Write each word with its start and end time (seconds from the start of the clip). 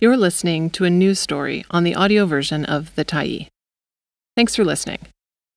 You're 0.00 0.16
listening 0.16 0.70
to 0.70 0.84
a 0.84 0.90
news 0.90 1.18
story 1.18 1.64
on 1.72 1.82
the 1.82 1.96
audio 1.96 2.24
version 2.24 2.64
of 2.64 2.94
The 2.94 3.04
Tyee. 3.04 3.48
Thanks 4.36 4.54
for 4.54 4.64
listening. 4.64 5.00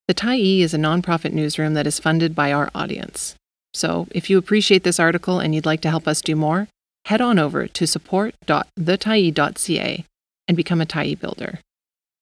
The 0.08 0.16
Tyee 0.16 0.62
is 0.62 0.74
a 0.74 0.80
nonprofit 0.80 1.32
newsroom 1.32 1.76
that 1.76 1.86
is 1.86 2.00
funded 2.00 2.34
by 2.34 2.52
our 2.52 2.72
audience. 2.74 3.36
So, 3.76 4.08
if 4.10 4.32
you 4.32 4.40
appreciate 4.40 4.84
this 4.84 5.00
article 5.00 5.40
and 5.40 5.54
you'd 5.54 5.68
like 5.68 5.82
to 5.82 5.92
help 5.92 6.08
us 6.08 6.24
do 6.24 6.36
more, 6.36 6.68
head 7.06 7.22
on 7.22 7.38
over 7.38 7.68
to 7.68 7.86
support.thetyee.ca 7.86 10.06
and 10.48 10.58
become 10.58 10.82
a 10.82 10.88
Tyee 10.88 11.20
builder. 11.20 11.60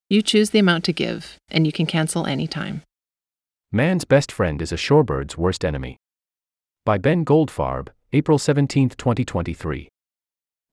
You 0.09 0.21
choose 0.21 0.49
the 0.49 0.59
amount 0.59 0.83
to 0.83 0.91
give, 0.91 1.37
and 1.49 1.65
you 1.65 1.71
can 1.71 1.85
cancel 1.85 2.25
anytime. 2.25 2.81
Man's 3.71 4.03
best 4.03 4.29
friend 4.29 4.61
is 4.61 4.73
a 4.73 4.77
shorebird's 4.77 5.37
worst 5.37 5.63
enemy. 5.63 5.95
By 6.85 6.97
Ben 6.97 7.23
Goldfarb, 7.23 7.87
April 8.11 8.37
17, 8.37 8.89
2023. 8.89 9.87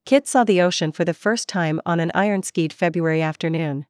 Kit 0.06 0.28
saw 0.28 0.44
the 0.44 0.62
ocean 0.62 0.92
for 0.92 1.04
the 1.04 1.12
first 1.12 1.48
time 1.48 1.80
on 1.84 1.98
an 1.98 2.12
iron 2.14 2.44
skied 2.44 2.72
February 2.72 3.20
afternoon. 3.20 3.86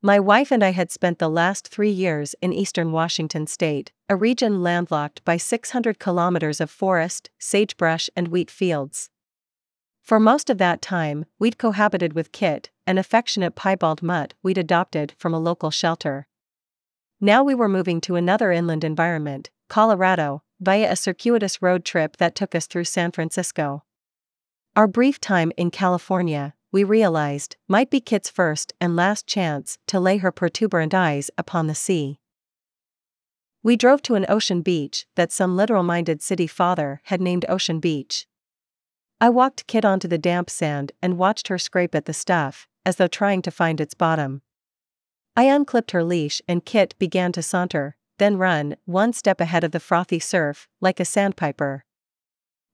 My 0.00 0.18
wife 0.18 0.50
and 0.50 0.64
I 0.64 0.72
had 0.72 0.90
spent 0.90 1.18
the 1.18 1.28
last 1.28 1.68
three 1.68 1.90
years 1.90 2.34
in 2.40 2.54
eastern 2.54 2.90
Washington 2.90 3.46
state, 3.46 3.92
a 4.08 4.16
region 4.16 4.62
landlocked 4.62 5.22
by 5.22 5.36
600 5.36 5.98
kilometers 5.98 6.62
of 6.62 6.70
forest, 6.70 7.28
sagebrush, 7.38 8.08
and 8.16 8.28
wheat 8.28 8.50
fields. 8.50 9.10
For 10.00 10.18
most 10.18 10.48
of 10.48 10.56
that 10.56 10.80
time, 10.80 11.26
we'd 11.38 11.58
cohabited 11.58 12.14
with 12.14 12.32
Kit, 12.32 12.70
an 12.86 12.96
affectionate 12.96 13.54
piebald 13.54 14.02
mutt 14.02 14.32
we'd 14.42 14.56
adopted 14.56 15.12
from 15.18 15.34
a 15.34 15.38
local 15.38 15.70
shelter. 15.70 16.26
Now 17.20 17.44
we 17.44 17.54
were 17.54 17.68
moving 17.68 18.00
to 18.00 18.16
another 18.16 18.50
inland 18.50 18.84
environment, 18.84 19.50
Colorado, 19.68 20.42
via 20.58 20.90
a 20.90 20.96
circuitous 20.96 21.60
road 21.60 21.84
trip 21.84 22.16
that 22.16 22.34
took 22.34 22.54
us 22.54 22.66
through 22.66 22.84
San 22.84 23.12
Francisco. 23.12 23.82
Our 24.80 24.86
brief 24.86 25.20
time 25.20 25.52
in 25.58 25.70
California, 25.70 26.54
we 26.72 26.84
realized, 26.84 27.58
might 27.68 27.90
be 27.90 28.00
Kit's 28.00 28.30
first 28.30 28.72
and 28.80 28.96
last 28.96 29.26
chance 29.26 29.76
to 29.88 30.00
lay 30.00 30.16
her 30.16 30.32
protuberant 30.32 30.94
eyes 30.94 31.30
upon 31.36 31.66
the 31.66 31.74
sea. 31.74 32.18
We 33.62 33.76
drove 33.76 34.00
to 34.04 34.14
an 34.14 34.24
ocean 34.26 34.62
beach 34.62 35.04
that 35.16 35.32
some 35.32 35.54
literal 35.54 35.82
minded 35.82 36.22
city 36.22 36.46
father 36.46 37.02
had 37.04 37.20
named 37.20 37.44
Ocean 37.46 37.78
Beach. 37.78 38.26
I 39.20 39.28
walked 39.28 39.66
Kit 39.66 39.84
onto 39.84 40.08
the 40.08 40.16
damp 40.16 40.48
sand 40.48 40.92
and 41.02 41.18
watched 41.18 41.48
her 41.48 41.58
scrape 41.58 41.94
at 41.94 42.06
the 42.06 42.14
stuff, 42.14 42.66
as 42.86 42.96
though 42.96 43.06
trying 43.06 43.42
to 43.42 43.50
find 43.50 43.82
its 43.82 43.92
bottom. 43.92 44.40
I 45.36 45.42
unclipped 45.42 45.90
her 45.90 46.02
leash 46.02 46.40
and 46.48 46.64
Kit 46.64 46.94
began 46.98 47.32
to 47.32 47.42
saunter, 47.42 47.96
then 48.16 48.38
run, 48.38 48.76
one 48.86 49.12
step 49.12 49.42
ahead 49.42 49.62
of 49.62 49.72
the 49.72 49.78
frothy 49.78 50.20
surf, 50.20 50.68
like 50.80 50.98
a 50.98 51.04
sandpiper. 51.04 51.84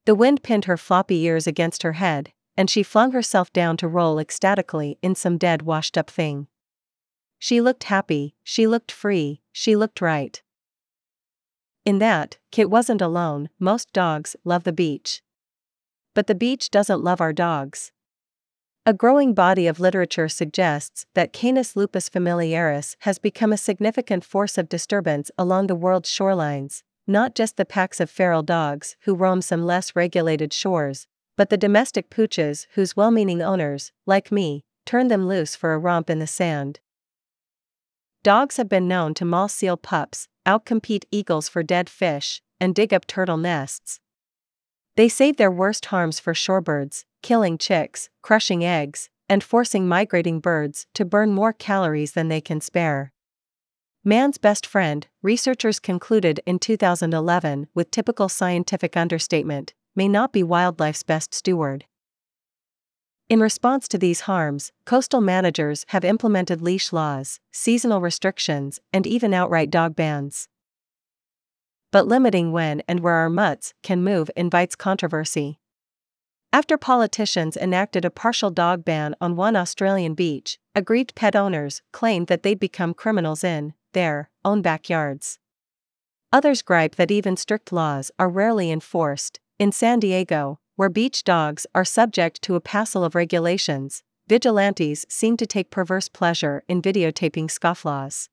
The 0.07 0.15
wind 0.15 0.45
pinned 0.45 0.67
her 0.67 0.77
floppy 0.77 1.23
ears 1.23 1.49
against 1.49 1.83
her 1.83 1.95
head, 1.95 2.33
and 2.57 2.71
she 2.71 2.85
flung 2.85 3.11
herself 3.11 3.53
down 3.53 3.77
to 3.79 3.89
roll 3.89 4.21
ecstatically 4.21 4.99
in 5.03 5.17
some 5.17 5.37
dead 5.37 5.63
washed 5.63 5.99
up 5.99 6.09
thing. 6.09 6.47
She 7.41 7.61
looked 7.61 7.85
happy, 7.85 8.37
she 8.45 8.69
looked 8.69 8.93
free, 8.93 9.43
she 9.53 9.75
looked 9.75 10.01
right. 10.01 10.41
In 11.85 11.99
that, 11.99 12.39
Kit 12.53 12.71
wasn't 12.71 13.03
alone, 13.03 13.51
most 13.59 13.93
dogs 13.93 14.37
love 14.45 14.63
the 14.63 14.73
beach. 14.73 15.23
But 16.15 16.29
the 16.29 16.35
beach 16.37 16.71
doesn't 16.71 17.03
love 17.03 17.21
our 17.21 17.33
dogs. 17.33 17.91
A 18.87 18.95
growing 18.95 19.35
body 19.35 19.67
of 19.67 19.81
literature 19.81 20.29
suggests 20.29 21.05
that 21.15 21.33
Canis 21.33 21.75
lupus 21.75 22.09
familiaris 22.09 22.97
has 23.01 23.19
become 23.19 23.53
a 23.53 23.57
significant 23.57 24.25
force 24.25 24.57
of 24.57 24.69
disturbance 24.69 25.33
along 25.37 25.67
the 25.67 25.75
world's 25.75 26.09
shorelines, 26.09 26.85
not 27.07 27.35
just 27.35 27.57
the 27.57 27.65
packs 27.65 28.01
of 28.01 28.11
feral 28.11 28.43
dogs 28.43 28.97
who 29.03 29.15
roam 29.15 29.41
some 29.41 29.65
less 29.65 29.95
regulated 29.95 30.53
shores, 30.53 31.07
but 31.37 31.51
the 31.51 31.57
domestic 31.57 32.11
pooches 32.11 32.67
whose 32.75 32.97
well 32.97 33.11
meaning 33.11 33.43
owners, 33.43 33.93
like 34.07 34.33
me, 34.33 34.65
turn 34.85 35.09
them 35.09 35.27
loose 35.27 35.55
for 35.55 35.75
a 35.75 35.79
romp 35.79 36.09
in 36.09 36.19
the 36.19 36.27
sand. 36.27 36.81
Dogs 38.23 38.57
have 38.57 38.69
been 38.69 38.89
known 38.89 39.15
to 39.15 39.25
maul 39.25 39.49
seal 39.49 39.77
pups, 39.77 40.29
outcompete 40.47 41.05
eagles 41.11 41.49
for 41.49 41.63
dead 41.63 41.89
fish, 41.89 42.43
and 42.61 42.75
dig 42.75 42.93
up 42.93 43.07
turtle 43.07 43.37
nests. 43.37 44.01
They 44.97 45.09
save 45.09 45.37
their 45.37 45.51
worst 45.51 45.87
harms 45.87 46.19
for 46.19 46.33
shorebirds, 46.33 47.05
killing 47.23 47.59
chicks, 47.59 48.09
crushing 48.23 48.65
eggs, 48.65 49.11
and 49.29 49.45
forcing 49.45 49.87
migrating 49.87 50.41
birds 50.41 50.87
to 50.95 51.05
burn 51.05 51.33
more 51.33 51.53
calories 51.53 52.13
than 52.13 52.29
they 52.29 52.41
can 52.41 52.61
spare. 52.61 53.13
Man's 54.09 54.39
best 54.39 54.69
friend, 54.69 55.05
researchers 55.21 55.81
concluded 55.81 56.41
in 56.47 56.61
2011 56.61 57.67
with 57.75 57.91
typical 57.91 58.29
scientific 58.29 58.97
understatement, 58.97 59.75
may 59.97 60.07
not 60.07 60.33
be 60.33 60.45
wildlife's 60.45 61.03
best 61.03 61.35
steward. 61.35 61.87
In 63.29 63.41
response 63.41 63.89
to 63.89 63.99
these 63.99 64.21
harms, 64.21 64.71
coastal 64.85 65.21
managers 65.21 65.85
have 65.89 66.05
implemented 66.05 66.63
leash 66.63 66.93
laws, 66.93 67.41
seasonal 67.53 68.01
restrictions, 68.01 68.79
and 68.93 69.09
even 69.09 69.35
outright 69.35 69.71
dog 69.71 69.97
bans 69.97 70.47
but 71.93 72.07
limiting 72.07 72.53
when 72.53 72.83
and 72.87 73.01
where 73.01 73.15
our 73.15 73.31
mutts 73.31 73.73
can 73.83 74.05
move 74.05 74.31
invites 74.37 74.77
controversy. 74.77 75.59
After 76.53 76.77
politicians 76.77 77.57
enacted 77.57 78.05
a 78.05 78.11
partial 78.11 78.51
dog 78.51 78.85
ban 78.85 79.15
on 79.21 79.35
one 79.35 79.57
Australian 79.57 80.13
beach, 80.13 80.59
aggrieved 80.75 81.15
pet 81.15 81.35
owners 81.35 81.81
claimed 81.93 82.27
that 82.27 82.43
they'd 82.43 82.61
become 82.61 82.93
criminals 82.93 83.43
in 83.43 83.73
their 83.97 84.29
own 84.45 84.61
backyards. 84.61 85.39
Others 86.31 86.61
gripe 86.61 86.97
that 86.97 87.11
even 87.11 87.35
strict 87.35 87.73
laws 87.73 88.11
are 88.19 88.29
rarely 88.29 88.71
enforced. 88.71 89.41
In 89.59 89.73
San 89.73 90.01
Diego, 90.01 90.61
where 90.77 90.91
beach 90.91 91.25
dogs 91.25 91.67
are 91.75 91.85
subject 91.85 92.43
to 92.43 92.57
a 92.57 92.61
passel 92.61 93.03
of 93.03 93.15
regulations, 93.15 94.03
vigilantes 94.29 95.07
seem 95.09 95.39
to 95.39 95.47
take 95.47 95.71
perverse 95.71 96.11
pleasure 96.11 96.63
in 96.69 96.83
videotaping 96.83 97.47
scofflaws. 97.51 98.29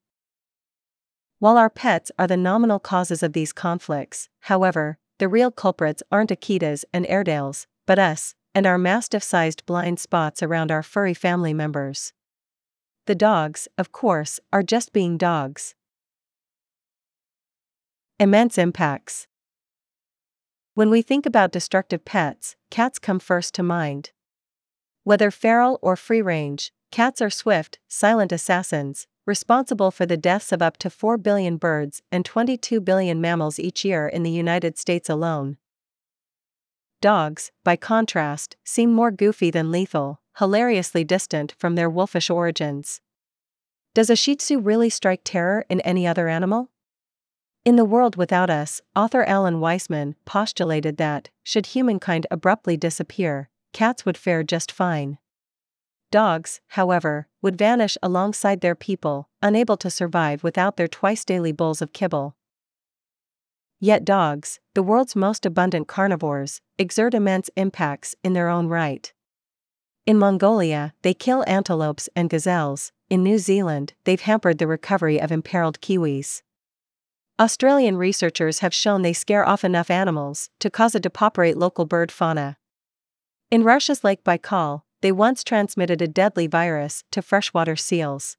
While 1.38 1.56
our 1.56 1.70
pets 1.70 2.12
are 2.18 2.26
the 2.26 2.36
nominal 2.36 2.78
causes 2.78 3.22
of 3.22 3.32
these 3.32 3.54
conflicts, 3.54 4.28
however, 4.40 4.98
the 5.18 5.28
real 5.28 5.50
culprits 5.50 6.02
aren't 6.12 6.30
Akitas 6.30 6.84
and 6.92 7.06
Airedales, 7.06 7.66
but 7.86 7.98
us, 7.98 8.34
and 8.54 8.66
our 8.66 8.76
mastiff 8.76 9.22
sized 9.22 9.64
blind 9.64 9.98
spots 9.98 10.42
around 10.42 10.70
our 10.70 10.82
furry 10.82 11.14
family 11.14 11.54
members. 11.54 12.12
The 13.06 13.14
dogs, 13.14 13.68
of 13.76 13.92
course, 13.92 14.40
are 14.50 14.62
just 14.62 14.94
being 14.94 15.18
dogs. 15.18 15.74
Immense 18.18 18.56
impacts. 18.56 19.26
When 20.72 20.88
we 20.88 21.02
think 21.02 21.26
about 21.26 21.52
destructive 21.52 22.06
pets, 22.06 22.56
cats 22.70 22.98
come 22.98 23.18
first 23.18 23.52
to 23.54 23.62
mind. 23.62 24.12
Whether 25.02 25.30
feral 25.30 25.78
or 25.82 25.96
free 25.96 26.22
range, 26.22 26.72
cats 26.90 27.20
are 27.20 27.28
swift, 27.28 27.78
silent 27.88 28.32
assassins, 28.32 29.06
responsible 29.26 29.90
for 29.90 30.06
the 30.06 30.16
deaths 30.16 30.50
of 30.50 30.62
up 30.62 30.78
to 30.78 30.88
4 30.88 31.18
billion 31.18 31.58
birds 31.58 32.00
and 32.10 32.24
22 32.24 32.80
billion 32.80 33.20
mammals 33.20 33.58
each 33.58 33.84
year 33.84 34.08
in 34.08 34.22
the 34.22 34.30
United 34.30 34.78
States 34.78 35.10
alone. 35.10 35.58
Dogs, 37.02 37.52
by 37.64 37.76
contrast, 37.76 38.56
seem 38.64 38.94
more 38.94 39.10
goofy 39.10 39.50
than 39.50 39.70
lethal, 39.70 40.22
hilariously 40.38 41.04
distant 41.04 41.54
from 41.58 41.74
their 41.74 41.88
wolfish 41.88 42.28
origins. 42.28 43.00
Does 43.94 44.10
a 44.10 44.16
Shih 44.16 44.36
Tzu 44.36 44.58
really 44.58 44.90
strike 44.90 45.20
terror 45.24 45.64
in 45.68 45.80
any 45.82 46.06
other 46.06 46.28
animal? 46.28 46.70
In 47.64 47.76
the 47.76 47.84
World 47.86 48.16
Without 48.16 48.50
Us, 48.50 48.82
author 48.94 49.24
Alan 49.24 49.60
Weisman 49.60 50.16
postulated 50.26 50.98
that, 50.98 51.30
should 51.42 51.66
humankind 51.66 52.26
abruptly 52.30 52.76
disappear, 52.76 53.48
cats 53.72 54.04
would 54.04 54.18
fare 54.18 54.42
just 54.42 54.70
fine. 54.70 55.16
Dogs, 56.10 56.60
however, 56.68 57.26
would 57.40 57.56
vanish 57.56 57.96
alongside 58.02 58.60
their 58.60 58.74
people, 58.74 59.30
unable 59.40 59.78
to 59.78 59.88
survive 59.88 60.44
without 60.44 60.76
their 60.76 60.88
twice 60.88 61.24
daily 61.24 61.52
bowls 61.52 61.80
of 61.80 61.94
kibble. 61.94 62.36
Yet 63.80 64.04
dogs, 64.04 64.60
the 64.74 64.82
world's 64.82 65.16
most 65.16 65.46
abundant 65.46 65.88
carnivores, 65.88 66.60
exert 66.78 67.14
immense 67.14 67.48
impacts 67.56 68.14
in 68.22 68.32
their 68.34 68.48
own 68.48 68.66
right. 68.66 69.10
In 70.06 70.18
Mongolia, 70.18 70.92
they 71.00 71.14
kill 71.14 71.44
antelopes 71.46 72.10
and 72.14 72.28
gazelles, 72.28 72.92
in 73.08 73.22
New 73.22 73.38
Zealand, 73.38 73.94
they've 74.04 74.20
hampered 74.20 74.58
the 74.58 74.66
recovery 74.66 75.18
of 75.18 75.32
imperiled 75.32 75.80
kiwis. 75.80 76.42
Australian 77.40 77.96
researchers 77.96 78.58
have 78.58 78.74
shown 78.74 79.00
they 79.00 79.14
scare 79.14 79.48
off 79.48 79.64
enough 79.64 79.90
animals 79.90 80.50
to 80.60 80.70
cause 80.70 80.94
a 80.94 81.00
depopulate 81.00 81.56
local 81.56 81.86
bird 81.86 82.12
fauna. 82.12 82.58
In 83.50 83.64
Russia's 83.64 84.04
Lake 84.04 84.22
Baikal, 84.24 84.82
they 85.00 85.10
once 85.10 85.42
transmitted 85.42 86.02
a 86.02 86.08
deadly 86.08 86.46
virus 86.46 87.02
to 87.10 87.22
freshwater 87.22 87.74
seals. 87.74 88.36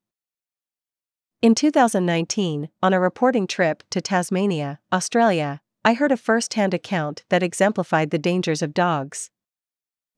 In 1.42 1.56
2019, 1.56 2.70
on 2.82 2.94
a 2.94 3.00
reporting 3.00 3.48
trip 3.48 3.84
to 3.90 4.02
Tasmania, 4.02 4.80
Australia, 4.94 5.62
I 5.84 5.94
heard 5.94 6.12
a 6.12 6.18
first 6.18 6.54
hand 6.54 6.74
account 6.74 7.24
that 7.30 7.44
exemplified 7.44 8.12
the 8.12 8.18
dangers 8.18 8.62
of 8.62 8.74
dogs. 8.74 9.30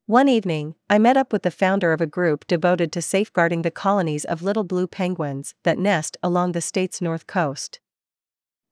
One 0.07 0.30
evening, 0.30 0.75
I 0.89 1.00
met 1.00 1.18
up 1.18 1.33
with 1.33 1.42
the 1.44 1.51
founder 1.51 1.92
of 1.92 2.00
a 2.00 2.07
group 2.07 2.48
devoted 2.48 2.94
to 2.94 3.01
safeguarding 3.01 3.63
the 3.63 3.69
colonies 3.69 4.24
of 4.24 4.42
little 4.42 4.63
blue 4.63 4.88
penguins 4.88 5.54
that 5.63 5.77
nest 5.77 6.15
along 6.24 6.54
the 6.54 6.62
state's 6.62 7.01
north 7.01 7.27
coast. 7.27 7.81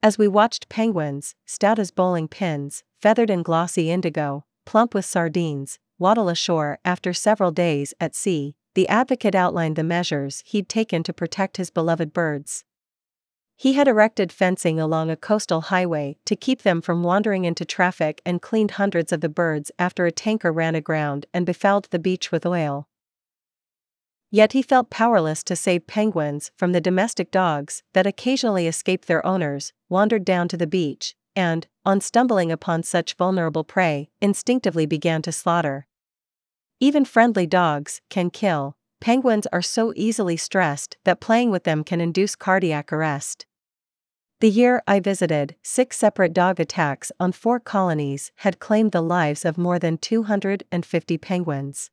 As 0.01 0.17
we 0.17 0.29
watched 0.29 0.69
penguins, 0.69 1.35
stout 1.45 1.77
as 1.77 1.91
bowling 1.91 2.29
pins, 2.29 2.85
feathered 3.01 3.29
in 3.29 3.43
glossy 3.43 3.91
indigo, 3.91 4.45
plump 4.63 4.93
with 4.93 5.03
sardines, 5.03 5.77
waddle 5.99 6.29
ashore 6.29 6.79
after 6.85 7.11
several 7.11 7.51
days 7.51 7.93
at 7.99 8.15
sea, 8.15 8.55
the 8.73 8.87
advocate 8.87 9.35
outlined 9.35 9.75
the 9.75 9.83
measures 9.83 10.41
he'd 10.45 10.69
taken 10.69 11.03
to 11.03 11.11
protect 11.11 11.57
his 11.57 11.69
beloved 11.69 12.13
birds. 12.13 12.63
He 13.57 13.73
had 13.73 13.87
erected 13.87 14.31
fencing 14.31 14.79
along 14.79 15.09
a 15.09 15.15
coastal 15.15 15.61
highway 15.61 16.17
to 16.25 16.35
keep 16.35 16.63
them 16.63 16.81
from 16.81 17.03
wandering 17.03 17.45
into 17.45 17.63
traffic 17.63 18.21
and 18.25 18.41
cleaned 18.41 18.71
hundreds 18.71 19.13
of 19.13 19.21
the 19.21 19.29
birds 19.29 19.71
after 19.79 20.05
a 20.05 20.11
tanker 20.11 20.51
ran 20.51 20.75
aground 20.75 21.25
and 21.33 21.45
befouled 21.45 21.87
the 21.89 21.99
beach 21.99 22.31
with 22.31 22.45
oil. 22.45 22.87
Yet 24.29 24.51
he 24.51 24.61
felt 24.61 24.89
powerless 24.89 25.43
to 25.43 25.55
save 25.55 25.87
penguins 25.87 26.51
from 26.57 26.73
the 26.73 26.81
domestic 26.81 27.31
dogs 27.31 27.83
that 27.93 28.05
occasionally 28.05 28.67
escaped 28.67 29.07
their 29.07 29.25
owners, 29.25 29.71
wandered 29.87 30.25
down 30.25 30.49
to 30.49 30.57
the 30.57 30.67
beach, 30.67 31.15
and, 31.35 31.67
on 31.85 32.01
stumbling 32.01 32.51
upon 32.51 32.83
such 32.83 33.13
vulnerable 33.13 33.63
prey, 33.63 34.09
instinctively 34.21 34.85
began 34.85 35.21
to 35.21 35.31
slaughter. 35.31 35.87
Even 36.81 37.05
friendly 37.05 37.47
dogs 37.47 38.01
can 38.09 38.29
kill, 38.29 38.75
penguins 38.99 39.47
are 39.53 39.61
so 39.61 39.93
easily 39.95 40.37
stressed 40.37 40.97
that 41.03 41.19
playing 41.19 41.51
with 41.51 41.63
them 41.63 41.83
can 41.83 42.01
induce 42.01 42.35
cardiac 42.35 42.91
arrest. 42.91 43.45
The 44.41 44.49
year 44.49 44.83
I 44.87 44.99
visited, 44.99 45.55
six 45.63 45.97
separate 45.97 46.33
dog 46.33 46.59
attacks 46.59 47.11
on 47.19 47.31
four 47.31 47.59
colonies 47.59 48.31
had 48.37 48.59
claimed 48.59 48.91
the 48.91 49.01
lives 49.01 49.45
of 49.45 49.57
more 49.57 49.79
than 49.79 49.97
250 49.97 51.17
penguins. 51.17 51.89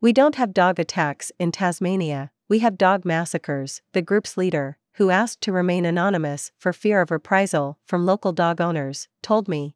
We 0.00 0.12
don't 0.12 0.36
have 0.36 0.54
dog 0.54 0.78
attacks 0.78 1.32
in 1.38 1.52
Tasmania, 1.52 2.30
we 2.48 2.60
have 2.60 2.78
dog 2.78 3.04
massacres, 3.04 3.82
the 3.92 4.02
group's 4.02 4.36
leader, 4.36 4.78
who 4.94 5.10
asked 5.10 5.40
to 5.40 5.52
remain 5.52 5.84
anonymous 5.84 6.52
for 6.58 6.72
fear 6.72 7.00
of 7.00 7.10
reprisal 7.10 7.78
from 7.86 8.04
local 8.04 8.32
dog 8.32 8.60
owners, 8.60 9.08
told 9.22 9.48
me. 9.48 9.74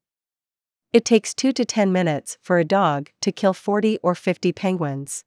It 0.93 1.05
takes 1.05 1.35
2 1.35 1.53
to 1.53 1.65
10 1.65 1.93
minutes 1.93 2.39
for 2.41 2.59
a 2.59 2.65
dog 2.65 3.11
to 3.21 3.33
kill 3.33 3.53
40 3.53 3.99
or 4.03 4.15
50 4.15 4.53
penguins. 4.53 5.25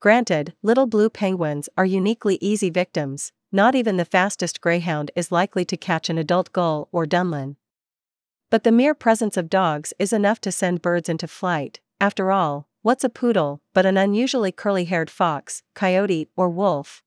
Granted, 0.00 0.54
little 0.62 0.86
blue 0.86 1.10
penguins 1.10 1.68
are 1.76 1.84
uniquely 1.84 2.38
easy 2.40 2.70
victims, 2.70 3.32
not 3.50 3.74
even 3.74 3.96
the 3.96 4.04
fastest 4.04 4.60
greyhound 4.60 5.10
is 5.16 5.32
likely 5.32 5.64
to 5.64 5.76
catch 5.76 6.08
an 6.08 6.18
adult 6.18 6.52
gull 6.52 6.88
or 6.92 7.04
dunlin. 7.04 7.56
But 8.50 8.62
the 8.62 8.72
mere 8.72 8.94
presence 8.94 9.36
of 9.36 9.50
dogs 9.50 9.92
is 9.98 10.12
enough 10.12 10.40
to 10.42 10.52
send 10.52 10.82
birds 10.82 11.08
into 11.08 11.26
flight. 11.26 11.80
After 12.00 12.30
all, 12.30 12.68
what's 12.82 13.04
a 13.04 13.08
poodle 13.08 13.60
but 13.74 13.86
an 13.86 13.96
unusually 13.96 14.52
curly 14.52 14.84
haired 14.84 15.10
fox, 15.10 15.62
coyote, 15.74 16.28
or 16.36 16.48
wolf? 16.48 17.02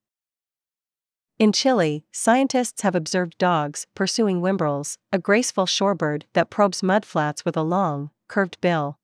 In 1.39 1.51
Chile, 1.51 2.05
scientists 2.11 2.81
have 2.81 2.93
observed 2.93 3.37
dogs 3.37 3.87
pursuing 3.95 4.41
whimbrels, 4.41 4.97
a 5.11 5.17
graceful 5.17 5.65
shorebird 5.65 6.23
that 6.33 6.51
probes 6.51 6.81
mudflats 6.81 7.45
with 7.45 7.55
a 7.55 7.63
long, 7.63 8.11
curved 8.27 8.59
bill. 8.61 8.99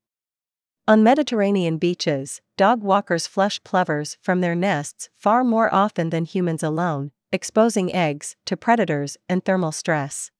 On 0.90 1.04
Mediterranean 1.04 1.78
beaches, 1.78 2.40
dog 2.56 2.82
walkers 2.82 3.28
flush 3.28 3.62
plovers 3.66 4.18
from 4.22 4.40
their 4.40 4.56
nests 4.56 5.10
far 5.18 5.44
more 5.44 5.74
often 5.76 6.12
than 6.12 6.24
humans 6.24 6.64
alone, 6.64 7.12
exposing 7.30 7.94
eggs 7.94 8.38
to 8.46 8.56
predators 8.56 9.18
and 9.28 9.44
thermal 9.44 9.74
stress. 9.74 10.32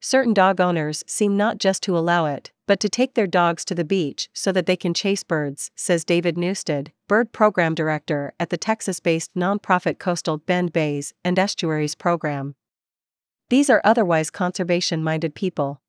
Certain 0.00 0.34
dog 0.34 0.60
owners 0.60 1.04
seem 1.06 1.36
not 1.36 1.58
just 1.58 1.80
to 1.84 1.96
allow 1.96 2.26
it, 2.26 2.50
but 2.66 2.80
to 2.80 2.88
take 2.88 3.14
their 3.14 3.28
dogs 3.28 3.64
to 3.66 3.74
the 3.76 3.84
beach 3.84 4.28
so 4.32 4.50
that 4.50 4.66
they 4.66 4.76
can 4.76 4.92
chase 4.92 5.22
birds, 5.22 5.70
says 5.76 6.04
David 6.04 6.36
Newstead, 6.36 6.90
bird 7.06 7.30
program 7.30 7.76
director 7.76 8.32
at 8.40 8.50
the 8.50 8.58
Texas 8.58 8.98
based 8.98 9.32
nonprofit 9.36 10.00
Coastal 10.00 10.38
Bend 10.38 10.72
Bays 10.72 11.14
and 11.24 11.38
Estuaries 11.38 11.94
program. 11.94 12.56
These 13.48 13.70
are 13.70 13.80
otherwise 13.84 14.30
conservation 14.30 15.04
minded 15.04 15.36
people. 15.36 15.80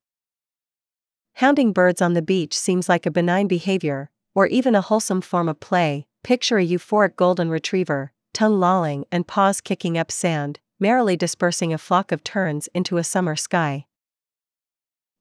Hounding 1.39 1.73
birds 1.73 2.01
on 2.01 2.13
the 2.13 2.21
beach 2.21 2.57
seems 2.57 2.87
like 2.87 3.05
a 3.05 3.11
benign 3.11 3.47
behavior, 3.47 4.09
or 4.33 4.47
even 4.47 4.73
a 4.73 4.79
wholesome 4.79 5.19
form 5.19 5.49
of 5.49 5.59
play. 5.59 6.07
Picture 6.23 6.57
a 6.57 6.65
euphoric 6.65 7.17
golden 7.17 7.49
retriever, 7.49 8.13
tongue 8.33 8.57
lolling 8.57 9.03
and 9.11 9.27
paws 9.27 9.59
kicking 9.59 9.97
up 9.97 10.13
sand, 10.13 10.61
merrily 10.79 11.17
dispersing 11.17 11.73
a 11.73 11.77
flock 11.77 12.13
of 12.13 12.23
terns 12.23 12.69
into 12.73 12.95
a 12.95 13.03
summer 13.03 13.35
sky. 13.35 13.85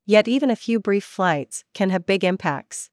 Yet, 0.06 0.28
even 0.28 0.50
a 0.50 0.56
few 0.56 0.78
brief 0.78 1.02
flights 1.02 1.64
can 1.74 1.90
have 1.90 2.06
big 2.06 2.22
impacts. 2.22 2.90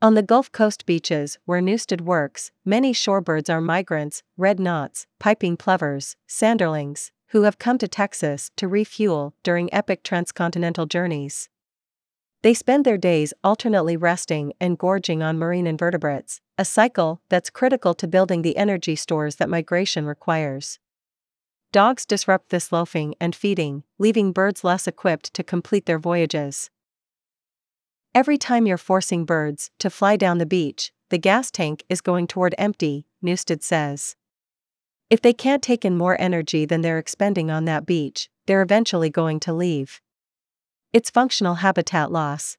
On 0.00 0.14
the 0.14 0.22
Gulf 0.22 0.52
Coast 0.52 0.86
beaches 0.86 1.36
where 1.46 1.60
Newstead 1.60 2.00
works, 2.00 2.52
many 2.64 2.92
shorebirds 2.92 3.50
are 3.52 3.60
migrants, 3.60 4.22
red 4.36 4.60
knots, 4.60 5.08
piping 5.18 5.56
plovers, 5.56 6.14
sanderlings, 6.28 7.10
who 7.30 7.42
have 7.42 7.58
come 7.58 7.78
to 7.78 7.88
Texas 7.88 8.52
to 8.56 8.68
refuel 8.68 9.34
during 9.42 9.72
epic 9.74 10.04
transcontinental 10.04 10.86
journeys. 10.86 11.48
They 12.42 12.54
spend 12.54 12.86
their 12.86 12.96
days 12.96 13.34
alternately 13.44 13.98
resting 13.98 14.54
and 14.60 14.78
gorging 14.78 15.22
on 15.22 15.38
marine 15.38 15.66
invertebrates, 15.66 16.40
a 16.56 16.64
cycle 16.64 17.20
that's 17.28 17.50
critical 17.50 17.92
to 17.94 18.08
building 18.08 18.40
the 18.40 18.56
energy 18.56 18.96
stores 18.96 19.36
that 19.36 19.50
migration 19.50 20.06
requires. 20.06 20.78
Dogs 21.70 22.06
disrupt 22.06 22.48
this 22.48 22.72
loafing 22.72 23.14
and 23.20 23.36
feeding, 23.36 23.84
leaving 23.98 24.32
birds 24.32 24.64
less 24.64 24.88
equipped 24.88 25.34
to 25.34 25.44
complete 25.44 25.84
their 25.84 25.98
voyages. 25.98 26.70
Every 28.14 28.38
time 28.38 28.66
you're 28.66 28.78
forcing 28.78 29.24
birds 29.24 29.70
to 29.78 29.90
fly 29.90 30.16
down 30.16 30.38
the 30.38 30.46
beach, 30.46 30.92
the 31.10 31.18
gas 31.18 31.50
tank 31.50 31.84
is 31.88 32.00
going 32.00 32.26
toward 32.26 32.54
empty, 32.56 33.06
Newstead 33.20 33.62
says. 33.62 34.16
If 35.10 35.20
they 35.20 35.32
can't 35.32 35.62
take 35.62 35.84
in 35.84 35.98
more 35.98 36.20
energy 36.20 36.64
than 36.64 36.80
they're 36.80 36.98
expending 36.98 37.50
on 37.50 37.66
that 37.66 37.84
beach, 37.84 38.30
they're 38.46 38.62
eventually 38.62 39.10
going 39.10 39.40
to 39.40 39.52
leave. 39.52 40.00
It's 40.92 41.08
functional 41.08 41.56
habitat 41.56 42.10
loss. 42.10 42.58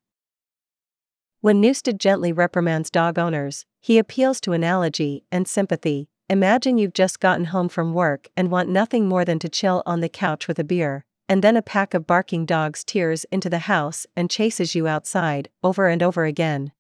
When 1.42 1.60
Newstead 1.60 2.00
gently 2.00 2.32
reprimands 2.32 2.90
dog 2.90 3.20
owners, 3.20 3.66
he 3.82 3.98
appeals 3.98 4.40
to 4.42 4.54
analogy 4.54 5.26
and 5.34 5.46
sympathy. 5.46 6.08
Imagine 6.30 6.78
you've 6.78 6.94
just 6.94 7.20
gotten 7.20 7.46
home 7.46 7.68
from 7.68 7.94
work 7.94 8.30
and 8.38 8.50
want 8.50 8.70
nothing 8.70 9.06
more 9.10 9.26
than 9.26 9.38
to 9.40 9.50
chill 9.50 9.84
on 9.86 10.00
the 10.00 10.08
couch 10.08 10.48
with 10.48 10.58
a 10.60 10.64
beer, 10.64 11.04
and 11.28 11.44
then 11.44 11.58
a 11.58 11.62
pack 11.62 11.94
of 11.94 12.08
barking 12.08 12.46
dogs 12.46 12.86
tears 12.86 13.26
into 13.34 13.50
the 13.50 13.60
house 13.60 14.08
and 14.16 14.30
chases 14.30 14.76
you 14.76 14.88
outside, 14.88 15.50
over 15.62 15.90
and 15.90 16.02
over 16.02 16.24
again. 16.24 16.72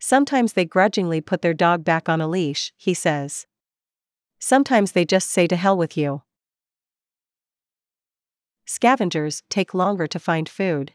Sometimes 0.00 0.54
they 0.54 0.64
grudgingly 0.64 1.20
put 1.20 1.42
their 1.42 1.54
dog 1.54 1.84
back 1.84 2.08
on 2.08 2.20
a 2.20 2.26
leash, 2.26 2.72
he 2.76 2.92
says. 2.92 3.46
Sometimes 4.40 4.92
they 4.92 5.04
just 5.04 5.30
say 5.30 5.46
to 5.46 5.54
hell 5.54 5.76
with 5.76 5.96
you 5.96 6.22
scavengers 8.68 9.42
take 9.48 9.72
longer 9.72 10.06
to 10.06 10.18
find 10.18 10.48
food. 10.48 10.92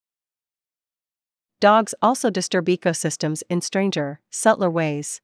Dogs 1.60 1.96
also 2.02 2.30
disturb 2.30 2.68
ecosystems 2.68 3.42
in 3.50 3.62
stranger, 3.62 4.20
subtler 4.30 4.70
ways. 4.70 5.22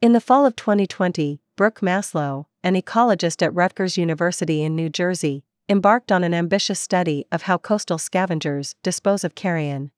In 0.00 0.12
the 0.12 0.20
fall 0.20 0.46
of 0.46 0.54
2020, 0.54 1.40
Brooke 1.56 1.80
Maslo, 1.80 2.46
an 2.62 2.74
ecologist 2.74 3.42
at 3.42 3.54
Rutgers 3.54 3.98
University 3.98 4.62
in 4.62 4.76
New 4.76 4.88
Jersey, 4.88 5.42
embarked 5.68 6.12
on 6.12 6.22
an 6.22 6.32
ambitious 6.32 6.78
study 6.78 7.26
of 7.32 7.42
how 7.42 7.58
coastal 7.58 7.98
scavengers 7.98 8.76
dispose 8.82 9.24
of 9.24 9.34
carrion. 9.34 9.90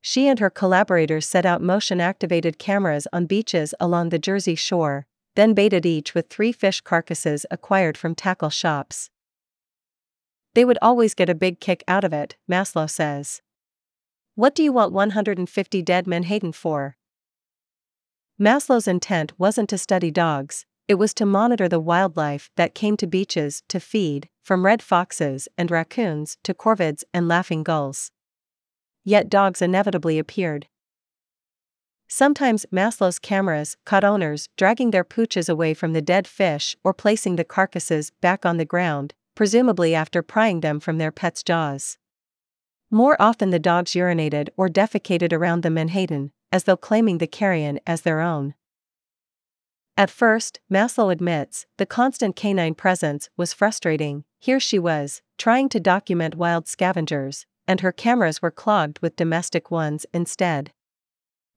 She 0.00 0.28
and 0.28 0.38
her 0.38 0.50
collaborators 0.50 1.26
set 1.26 1.44
out 1.44 1.60
motion 1.60 2.00
activated 2.00 2.58
cameras 2.58 3.08
on 3.12 3.26
beaches 3.26 3.74
along 3.80 4.10
the 4.10 4.18
Jersey 4.18 4.54
shore, 4.54 5.06
then 5.34 5.54
baited 5.54 5.84
each 5.84 6.14
with 6.14 6.28
three 6.28 6.52
fish 6.52 6.80
carcasses 6.80 7.44
acquired 7.50 7.98
from 7.98 8.14
tackle 8.14 8.50
shops. 8.50 9.10
They 10.58 10.64
would 10.64 10.78
always 10.82 11.14
get 11.14 11.30
a 11.30 11.36
big 11.36 11.60
kick 11.60 11.84
out 11.86 12.02
of 12.02 12.12
it, 12.12 12.34
Maslo 12.50 12.90
says. 12.90 13.42
What 14.34 14.56
do 14.56 14.64
you 14.64 14.72
want 14.72 14.92
150 14.92 15.82
dead 15.82 16.08
menhaden 16.08 16.50
for? 16.50 16.96
Maslo's 18.40 18.88
intent 18.88 19.38
wasn't 19.38 19.68
to 19.68 19.78
study 19.78 20.10
dogs, 20.10 20.66
it 20.88 20.96
was 20.96 21.14
to 21.14 21.24
monitor 21.24 21.68
the 21.68 21.78
wildlife 21.78 22.50
that 22.56 22.74
came 22.74 22.96
to 22.96 23.06
beaches 23.06 23.62
to 23.68 23.78
feed, 23.78 24.30
from 24.42 24.64
red 24.64 24.82
foxes 24.82 25.46
and 25.56 25.70
raccoons 25.70 26.38
to 26.42 26.54
corvids 26.54 27.04
and 27.14 27.28
laughing 27.28 27.62
gulls. 27.62 28.10
Yet 29.04 29.30
dogs 29.30 29.62
inevitably 29.62 30.18
appeared. 30.18 30.66
Sometimes 32.08 32.66
Maslo's 32.72 33.20
cameras 33.20 33.76
caught 33.84 34.02
owners 34.02 34.48
dragging 34.56 34.90
their 34.90 35.04
pooches 35.04 35.48
away 35.48 35.72
from 35.72 35.92
the 35.92 36.02
dead 36.02 36.26
fish 36.26 36.74
or 36.82 36.92
placing 36.92 37.36
the 37.36 37.44
carcasses 37.44 38.10
back 38.20 38.44
on 38.44 38.56
the 38.56 38.64
ground, 38.64 39.14
presumably 39.38 39.94
after 39.94 40.20
prying 40.20 40.62
them 40.62 40.80
from 40.80 40.98
their 40.98 41.12
pet's 41.12 41.44
jaws. 41.44 41.96
More 42.90 43.16
often, 43.22 43.50
the 43.50 43.60
dogs 43.60 43.92
urinated 43.92 44.48
or 44.56 44.68
defecated 44.68 45.32
around 45.32 45.62
the 45.62 45.70
menhaden, 45.70 46.32
as 46.50 46.64
though 46.64 46.76
claiming 46.76 47.18
the 47.18 47.28
carrion 47.28 47.78
as 47.86 48.00
their 48.00 48.20
own. 48.20 48.54
At 49.96 50.10
first, 50.10 50.58
Maslo 50.68 51.12
admits, 51.12 51.66
the 51.76 51.86
constant 51.86 52.34
canine 52.34 52.74
presence 52.74 53.30
was 53.36 53.52
frustrating. 53.52 54.24
Here 54.40 54.58
she 54.58 54.76
was, 54.76 55.22
trying 55.36 55.68
to 55.68 55.78
document 55.78 56.34
wild 56.34 56.66
scavengers, 56.66 57.46
and 57.68 57.80
her 57.80 57.92
cameras 57.92 58.42
were 58.42 58.50
clogged 58.50 58.98
with 58.98 59.14
domestic 59.14 59.70
ones 59.70 60.04
instead. 60.12 60.72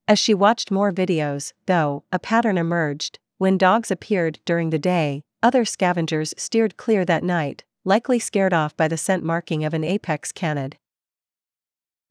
As 0.08 0.20
she 0.20 0.36
watched 0.36 0.70
more 0.70 0.92
videos, 0.92 1.54
though, 1.66 2.04
a 2.12 2.20
pattern 2.20 2.60
emerged 2.60 3.18
when 3.40 3.58
dogs 3.58 3.90
appeared 3.90 4.38
during 4.46 4.70
the 4.70 4.78
day, 4.78 5.24
other 5.42 5.66
scavengers 5.66 6.36
steered 6.38 6.78
clear 6.78 7.04
that 7.06 7.24
night, 7.24 7.64
likely 7.84 8.20
scared 8.20 8.54
off 8.54 8.76
by 8.78 8.88
the 8.88 8.98
scent 8.98 9.24
marking 9.24 9.64
of 9.64 9.74
an 9.74 9.84
apex 9.84 10.32
canid. 10.32 10.78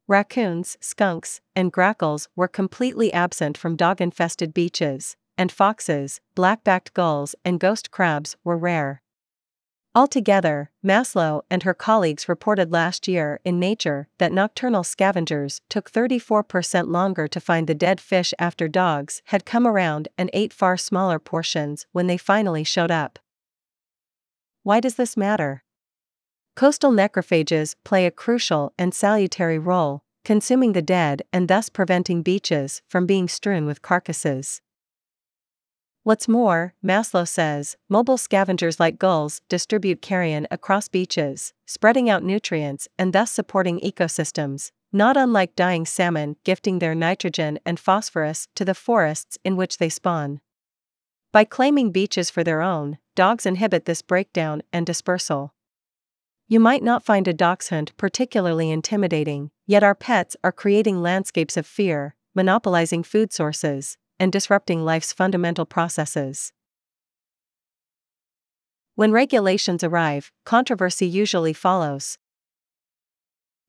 Raccoons, 0.08 0.76
skunks, 0.80 1.40
and 1.54 1.70
grackles 1.70 2.28
were 2.34 2.48
completely 2.48 3.12
absent 3.12 3.56
from 3.56 3.76
dog 3.76 4.00
infested 4.00 4.52
beaches, 4.52 5.16
and 5.38 5.52
foxes, 5.52 6.20
black 6.34 6.64
backed 6.64 6.92
gulls, 6.94 7.34
and 7.44 7.60
ghost 7.60 7.90
crabs 7.90 8.36
were 8.42 8.56
rare. 8.56 9.02
Altogether, 9.94 10.70
Maslo 10.84 11.42
and 11.50 11.64
her 11.64 11.74
colleagues 11.74 12.28
reported 12.28 12.70
last 12.70 13.08
year 13.08 13.40
in 13.44 13.58
Nature 13.58 14.06
that 14.18 14.32
nocturnal 14.32 14.84
scavengers 14.84 15.60
took 15.68 15.90
34% 15.90 16.88
longer 16.88 17.26
to 17.26 17.40
find 17.40 17.66
the 17.66 17.74
dead 17.74 18.00
fish 18.00 18.32
after 18.38 18.68
dogs 18.68 19.20
had 19.26 19.44
come 19.44 19.66
around 19.66 20.06
and 20.16 20.30
ate 20.32 20.52
far 20.52 20.76
smaller 20.76 21.18
portions 21.18 21.86
when 21.90 22.06
they 22.06 22.16
finally 22.16 22.62
showed 22.62 22.92
up. 22.92 23.18
Why 24.62 24.80
does 24.80 24.96
this 24.96 25.16
matter? 25.16 25.64
Coastal 26.54 26.92
necrophages 26.92 27.74
play 27.84 28.04
a 28.04 28.10
crucial 28.10 28.74
and 28.78 28.92
salutary 28.92 29.58
role, 29.58 30.02
consuming 30.24 30.72
the 30.72 30.82
dead 30.82 31.22
and 31.32 31.48
thus 31.48 31.68
preventing 31.68 32.22
beaches 32.22 32.82
from 32.86 33.06
being 33.06 33.28
strewn 33.28 33.64
with 33.64 33.80
carcasses. 33.80 34.60
What's 36.02 36.28
more, 36.28 36.74
Maslo 36.84 37.28
says, 37.28 37.76
mobile 37.88 38.18
scavengers 38.18 38.80
like 38.80 38.98
gulls 38.98 39.42
distribute 39.48 40.02
carrion 40.02 40.46
across 40.50 40.88
beaches, 40.88 41.52
spreading 41.66 42.08
out 42.08 42.22
nutrients 42.22 42.88
and 42.98 43.12
thus 43.12 43.30
supporting 43.30 43.80
ecosystems, 43.80 44.72
not 44.92 45.16
unlike 45.16 45.54
dying 45.56 45.86
salmon 45.86 46.36
gifting 46.44 46.78
their 46.78 46.94
nitrogen 46.94 47.58
and 47.64 47.78
phosphorus 47.78 48.48
to 48.54 48.64
the 48.64 48.74
forests 48.74 49.38
in 49.44 49.56
which 49.56 49.78
they 49.78 49.88
spawn. 49.88 50.40
By 51.32 51.44
claiming 51.44 51.92
beaches 51.92 52.28
for 52.28 52.42
their 52.42 52.60
own, 52.60 52.98
dogs 53.14 53.46
inhibit 53.46 53.84
this 53.84 54.02
breakdown 54.02 54.62
and 54.72 54.84
dispersal. 54.84 55.54
You 56.48 56.58
might 56.58 56.82
not 56.82 57.04
find 57.04 57.28
a 57.28 57.32
dachshund 57.32 57.96
particularly 57.96 58.70
intimidating, 58.70 59.52
yet 59.64 59.84
our 59.84 59.94
pets 59.94 60.36
are 60.42 60.50
creating 60.50 61.00
landscapes 61.00 61.56
of 61.56 61.66
fear, 61.66 62.16
monopolizing 62.34 63.04
food 63.04 63.32
sources, 63.32 63.96
and 64.18 64.32
disrupting 64.32 64.84
life's 64.84 65.12
fundamental 65.12 65.64
processes. 65.64 66.52
When 68.96 69.12
regulations 69.12 69.84
arrive, 69.84 70.32
controversy 70.44 71.06
usually 71.06 71.52
follows. 71.52 72.18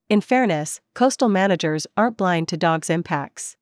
In 0.09 0.19
fairness, 0.19 0.81
coastal 0.95 1.29
managers 1.29 1.85
aren't 1.95 2.17
blind 2.17 2.47
to 2.47 2.57
dogs' 2.57 2.89
impacts. 2.89 3.55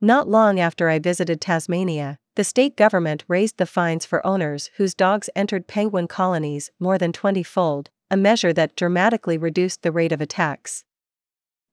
Not 0.00 0.28
long 0.28 0.58
after 0.58 0.88
I 0.88 0.98
visited 0.98 1.40
Tasmania, 1.40 2.18
the 2.34 2.44
state 2.44 2.76
government 2.76 3.24
raised 3.28 3.58
the 3.58 3.66
fines 3.66 4.06
for 4.06 4.26
owners 4.26 4.70
whose 4.76 4.94
dogs 4.94 5.28
entered 5.36 5.66
penguin 5.66 6.08
colonies 6.08 6.70
more 6.80 6.96
than 6.96 7.12
20 7.12 7.42
fold, 7.42 7.90
a 8.10 8.16
measure 8.16 8.52
that 8.52 8.76
dramatically 8.76 9.36
reduced 9.36 9.82
the 9.82 9.92
rate 9.92 10.12
of 10.12 10.20
attacks. 10.20 10.84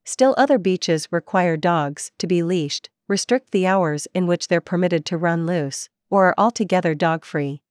Still, 0.04 0.36
other 0.38 0.58
beaches 0.58 1.08
require 1.12 1.56
dogs 1.56 2.12
to 2.18 2.28
be 2.28 2.44
leashed, 2.44 2.90
restrict 3.08 3.52
the 3.52 3.68
hours 3.68 4.08
in 4.14 4.28
which 4.28 4.48
they're 4.48 4.60
permitted 4.60 5.06
to 5.06 5.18
run 5.18 5.46
loose, 5.46 5.88
or 6.10 6.28
are 6.28 6.36
altogether 6.38 6.94
dog 6.94 7.24
free. 7.24 7.62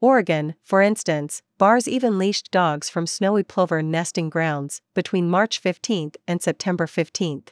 Oregon, 0.00 0.54
for 0.62 0.82
instance, 0.82 1.40
bars 1.56 1.88
even 1.88 2.18
leashed 2.18 2.50
dogs 2.50 2.90
from 2.90 3.06
snowy 3.06 3.42
plover 3.42 3.82
nesting 3.82 4.28
grounds 4.28 4.82
between 4.94 5.30
March 5.30 5.58
15 5.58 6.12
and 6.26 6.42
September 6.42 6.86
15. 6.86 7.44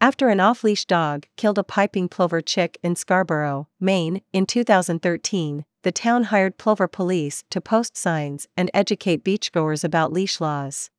After 0.00 0.28
an 0.28 0.38
off 0.38 0.62
leash 0.62 0.84
dog 0.84 1.26
killed 1.36 1.58
a 1.58 1.64
piping 1.64 2.08
plover 2.08 2.40
chick 2.40 2.78
in 2.84 2.94
Scarborough, 2.94 3.66
Maine, 3.80 4.22
in 4.32 4.46
2013, 4.46 5.64
the 5.82 5.90
town 5.90 6.24
hired 6.24 6.56
plover 6.56 6.86
police 6.86 7.42
to 7.50 7.60
post 7.60 7.96
signs 7.96 8.46
and 8.56 8.70
educate 8.72 9.24
beachgoers 9.24 9.82
about 9.82 10.12
leash 10.12 10.40
laws. 10.40 10.90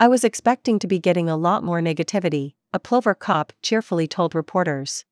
I 0.00 0.08
was 0.08 0.24
expecting 0.24 0.80
to 0.80 0.88
be 0.88 0.98
getting 0.98 1.28
a 1.28 1.36
lot 1.36 1.62
more 1.62 1.80
negativity, 1.80 2.54
a 2.72 2.80
plover 2.80 3.14
cop 3.14 3.52
cheerfully 3.62 4.08
told 4.08 4.34
reporters. 4.34 5.04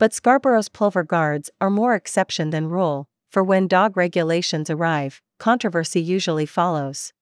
But 0.00 0.12
Scarborough's 0.12 0.68
plover 0.68 1.04
guards 1.04 1.48
are 1.60 1.70
more 1.70 1.94
exception 1.94 2.50
than 2.50 2.66
rule, 2.66 3.08
for 3.30 3.44
when 3.44 3.68
dog 3.68 3.96
regulations 3.96 4.68
arrive, 4.68 5.22
controversy 5.38 6.00
usually 6.00 6.46
follows. 6.46 7.12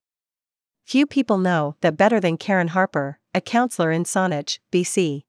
Few 0.87 1.07
people 1.07 1.37
know 1.37 1.77
that 1.83 1.99
better 1.99 2.21
than 2.21 2.39
Karen 2.39 2.69
Harper, 2.69 3.19
a 3.35 3.41
councilor 3.41 3.91
in 3.91 4.05
Saanich, 4.05 4.59
BC. 4.71 5.23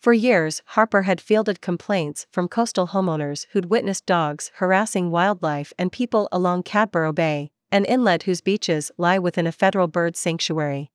For 0.00 0.12
years, 0.12 0.60
Harper 0.66 1.02
had 1.02 1.20
fielded 1.20 1.60
complaints 1.60 2.26
from 2.30 2.48
coastal 2.48 2.88
homeowners 2.88 3.46
who'd 3.52 3.70
witnessed 3.70 4.04
dogs 4.04 4.50
harassing 4.56 5.10
wildlife 5.10 5.72
and 5.78 5.90
people 5.90 6.28
along 6.30 6.64
Cadboro 6.64 7.14
Bay, 7.14 7.50
an 7.70 7.84
inlet 7.84 8.24
whose 8.24 8.40
beaches 8.40 8.90
lie 8.98 9.18
within 9.18 9.46
a 9.46 9.52
federal 9.52 9.88
bird 9.88 10.16
sanctuary. 10.16 10.90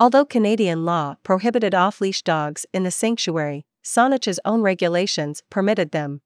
Although 0.00 0.24
Canadian 0.24 0.84
law 0.84 1.16
prohibited 1.22 1.74
off 1.74 2.00
leash 2.00 2.22
dogs 2.22 2.64
in 2.72 2.82
the 2.82 2.90
sanctuary, 2.90 3.66
Saanich's 3.84 4.40
own 4.44 4.62
regulations 4.62 5.42
permitted 5.50 5.92
them. 5.92 6.22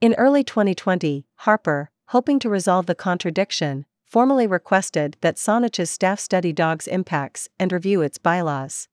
In 0.00 0.14
early 0.14 0.44
2020, 0.44 1.26
Harper, 1.40 1.90
hoping 2.08 2.38
to 2.38 2.48
resolve 2.48 2.86
the 2.86 2.94
contradiction, 2.94 3.86
formally 4.16 4.46
requested 4.46 5.14
that 5.20 5.36
Saanich's 5.36 5.90
staff 5.90 6.18
study 6.18 6.50
dogs' 6.50 6.86
impacts 6.86 7.50
and 7.58 7.70
review 7.70 8.00
its 8.00 8.16
bylaws. 8.16 8.88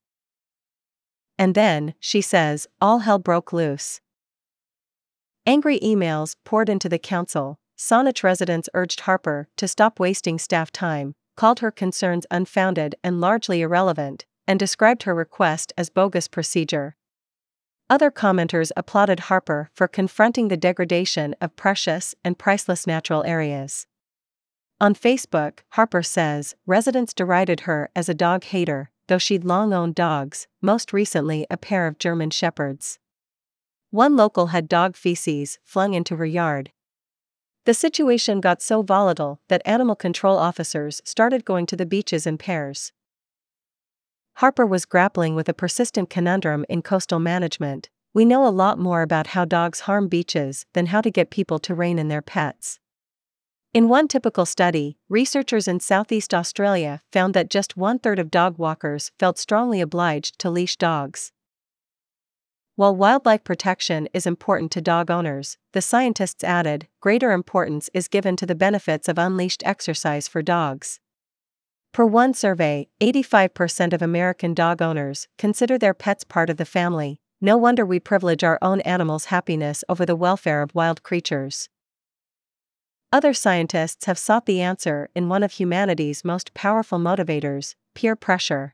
And 1.37 1.55
then, 1.55 1.93
she 1.97 2.19
says, 2.19 2.67
all 2.81 2.99
hell 2.99 3.19
broke 3.19 3.53
loose. 3.53 4.01
Angry 5.45 5.79
emails 5.79 6.35
poured 6.43 6.67
into 6.67 6.89
the 6.89 6.99
council. 6.99 7.57
Sonich 7.77 8.21
residents 8.21 8.67
urged 8.73 8.99
Harper 8.99 9.47
to 9.55 9.65
stop 9.65 9.97
wasting 9.97 10.37
staff 10.37 10.73
time, 10.73 11.15
called 11.37 11.61
her 11.61 11.71
concerns 11.71 12.25
unfounded 12.29 12.95
and 13.01 13.21
largely 13.21 13.61
irrelevant, 13.61 14.25
and 14.45 14.59
described 14.59 15.03
her 15.03 15.15
request 15.15 15.71
as 15.77 15.89
bogus 15.89 16.27
procedure. 16.27 16.97
Other 17.89 18.11
commenters 18.11 18.73
applauded 18.75 19.21
Harper 19.21 19.69
for 19.73 19.87
confronting 19.87 20.49
the 20.49 20.57
degradation 20.57 21.33
of 21.39 21.55
precious 21.55 22.13
and 22.25 22.37
priceless 22.37 22.85
natural 22.85 23.23
areas. 23.23 23.87
On 24.83 24.93
Facebook, 24.93 25.59
Harper 25.69 26.03
says 26.03 26.55
residents 26.65 27.13
derided 27.13 27.61
her 27.61 27.89
as 27.95 28.09
a 28.09 28.13
dog 28.13 28.43
hater, 28.43 28.91
though 29.07 29.17
she'd 29.17 29.45
long 29.45 29.73
owned 29.73 29.95
dogs, 29.95 30.47
most 30.61 30.91
recently 30.91 31.47
a 31.49 31.57
pair 31.57 31.87
of 31.87 31.97
German 31.97 32.29
Shepherds. 32.29 32.99
One 33.91 34.15
local 34.15 34.47
had 34.47 34.67
dog 34.67 34.95
feces 34.95 35.57
flung 35.63 35.93
into 35.93 36.17
her 36.17 36.25
yard, 36.25 36.71
the 37.65 37.73
situation 37.73 38.41
got 38.41 38.61
so 38.61 38.81
volatile 38.81 39.39
that 39.47 39.61
animal 39.63 39.95
control 39.95 40.37
officers 40.37 41.01
started 41.05 41.45
going 41.45 41.65
to 41.67 41.77
the 41.77 41.85
beaches 41.85 42.27
in 42.27 42.37
pairs. 42.37 42.91
Harper 44.37 44.65
was 44.65 44.85
grappling 44.85 45.33
with 45.35 45.47
a 45.47 45.53
persistent 45.53 46.09
conundrum 46.09 46.65
in 46.67 46.81
coastal 46.81 47.19
management. 47.19 47.89
We 48.13 48.25
know 48.25 48.45
a 48.45 48.49
lot 48.49 48.79
more 48.79 49.01
about 49.01 49.27
how 49.27 49.45
dogs 49.45 49.81
harm 49.81 50.09
beaches 50.09 50.65
than 50.73 50.87
how 50.87 50.99
to 51.01 51.11
get 51.11 51.29
people 51.29 51.59
to 51.59 51.73
rein 51.73 51.99
in 51.99 52.09
their 52.09 52.21
pets. 52.21 52.79
In 53.73 53.89
one 53.89 54.07
typical 54.07 54.45
study, 54.45 54.97
researchers 55.09 55.67
in 55.67 55.79
Southeast 55.79 56.31
Australia 56.31 57.01
found 57.11 57.33
that 57.33 57.49
just 57.49 57.75
one 57.75 57.97
third 57.97 58.19
of 58.19 58.29
dog 58.29 58.59
walkers 58.59 59.11
felt 59.17 59.39
strongly 59.39 59.81
obliged 59.81 60.37
to 60.37 60.51
leash 60.51 60.75
dogs. 60.75 61.31
While 62.75 62.95
wildlife 62.95 63.43
protection 63.43 64.07
is 64.13 64.27
important 64.27 64.71
to 64.73 64.81
dog 64.81 65.09
owners, 65.09 65.57
the 65.71 65.81
scientists 65.81 66.43
added, 66.43 66.87
greater 67.01 67.31
importance 67.31 67.89
is 67.95 68.07
given 68.07 68.35
to 68.35 68.45
the 68.45 68.53
benefits 68.53 69.07
of 69.07 69.17
unleashed 69.17 69.63
exercise 69.65 70.27
for 70.27 70.43
dogs. 70.43 70.99
Per 71.93 72.05
one 72.05 72.35
survey, 72.35 72.89
85% 73.01 73.91
of 73.91 74.03
American 74.03 74.53
dog 74.53 74.83
owners 74.83 75.27
consider 75.39 75.79
their 75.79 75.95
pets 75.95 76.23
part 76.23 76.51
of 76.51 76.57
the 76.57 76.65
family. 76.65 77.21
No 77.41 77.57
wonder 77.57 77.87
we 77.87 77.99
privilege 77.99 78.43
our 78.43 78.59
own 78.61 78.81
animals' 78.81 79.25
happiness 79.25 79.83
over 79.89 80.05
the 80.05 80.15
welfare 80.15 80.61
of 80.61 80.75
wild 80.75 81.01
creatures. 81.01 81.69
Other 83.13 83.35
scientists 83.35 84.05
have 84.05 84.17
sought 84.17 84.47
the 84.47 84.59
answer 84.59 85.07
in 85.13 85.29
one 85.29 85.43
of 85.43 85.51
humanity's 85.51 86.25
most 86.25 86.55
powerful 86.55 86.97
motivators 86.97 87.75
peer 87.93 88.15
pressure. 88.15 88.73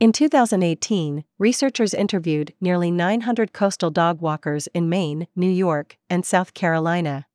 In 0.00 0.12
2018, 0.12 1.24
researchers 1.38 1.92
interviewed 1.92 2.54
nearly 2.58 2.90
900 2.90 3.52
coastal 3.52 3.90
dog 3.90 4.22
walkers 4.22 4.66
in 4.68 4.88
Maine, 4.88 5.26
New 5.36 5.50
York, 5.50 5.98
and 6.08 6.24
South 6.24 6.54
Carolina. 6.54 7.26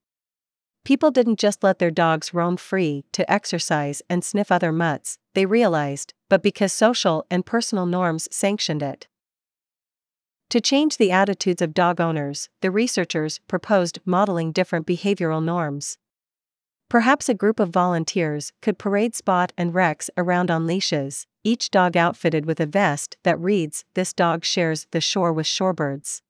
People 0.84 1.12
didn't 1.12 1.38
just 1.38 1.63
let 1.63 1.78
their 1.78 1.92
dogs 1.92 2.34
roam 2.34 2.58
free 2.58 3.06
to 3.12 3.32
exercise 3.32 4.01
and 4.10 4.24
sniff 4.24 4.51
other 4.51 4.72
mutts, 4.72 5.20
they 5.36 5.46
realized, 5.46 6.16
but 6.28 6.42
because 6.42 6.74
social 6.74 7.24
and 7.30 7.46
personal 7.46 7.86
norms 7.86 8.28
sanctioned 8.32 8.82
it. 8.82 9.08
To 10.50 10.60
change 10.60 10.98
the 10.98 11.12
attitudes 11.12 11.62
of 11.62 11.75
dog 11.75 12.01
owners, 12.01 12.50
the 12.62 12.72
researchers 12.72 13.39
proposed 13.48 14.00
modeling 14.03 14.51
different 14.51 14.88
behavioral 14.88 15.44
norms. 15.44 16.00
Perhaps 16.89 17.29
a 17.29 17.36
group 17.36 17.60
of 17.60 17.70
volunteers 17.70 18.51
could 18.60 18.79
parade 18.79 19.13
Spot 19.13 19.53
and 19.60 19.75
Rex 19.75 20.10
around 20.18 20.50
on 20.50 20.65
leashes, 20.65 21.27
each 21.44 21.70
dog 21.70 21.96
outfitted 21.96 22.48
with 22.48 22.60
a 22.60 22.65
vest 22.65 23.15
that 23.22 23.39
reads, 23.39 23.86
This 23.94 24.12
dog 24.12 24.44
shares 24.44 24.88
the 24.89 25.00
shore 25.00 25.32
with 25.32 25.46
shorebirds. 25.46 26.24